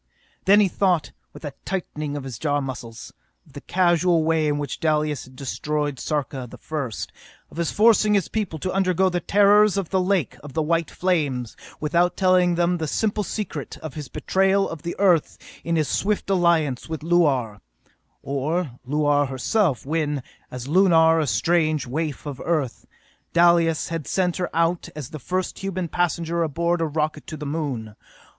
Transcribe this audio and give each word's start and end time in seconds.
Then 0.45 0.59
he 0.59 0.67
thought, 0.67 1.11
with 1.31 1.45
a 1.45 1.53
tightening 1.63 2.17
of 2.17 2.23
his 2.23 2.39
jaw 2.39 2.59
muscles, 2.59 3.13
of 3.45 3.53
the 3.53 3.61
casual 3.61 4.23
way 4.23 4.47
in 4.47 4.57
which 4.57 4.79
Dalis 4.79 5.25
had 5.25 5.35
destroyed 5.35 5.99
Sarka 5.99 6.47
the 6.49 6.57
First, 6.57 7.11
of 7.51 7.57
his 7.57 7.69
forcing 7.71 8.15
his 8.15 8.27
people 8.27 8.57
to 8.57 8.71
undergo 8.71 9.09
the 9.09 9.19
terrors 9.19 9.77
of 9.77 9.89
the 9.91 10.01
lake 10.01 10.37
of 10.43 10.57
white 10.57 10.89
flames 10.89 11.55
without 11.79 12.17
telling 12.17 12.55
them 12.55 12.79
the 12.79 12.87
simple 12.87 13.23
secret; 13.23 13.77
of 13.77 13.93
his 13.93 14.07
betrayal 14.07 14.67
of 14.67 14.81
the 14.81 14.95
Earth 14.97 15.37
in 15.63 15.75
his 15.75 15.87
swift 15.87 16.27
alliance 16.31 16.89
with 16.89 17.01
Luar; 17.03 17.61
or 18.23 18.71
Luar 18.87 19.27
herself 19.27 19.85
when, 19.85 20.23
as 20.49 20.67
Lunar, 20.67 21.19
a 21.19 21.27
strange 21.27 21.85
waif 21.85 22.25
of 22.25 22.41
Earth, 22.43 22.87
Dalis 23.33 23.89
had 23.89 24.07
sent 24.07 24.37
her 24.37 24.49
out 24.51 24.89
as 24.95 25.11
the 25.11 25.19
first 25.19 25.59
human 25.59 25.87
passenger 25.87 26.41
aboard 26.41 26.81
a 26.81 26.87
rocket 26.87 27.27
to 27.27 27.37
the 27.37 27.45
Moon. 27.45 27.95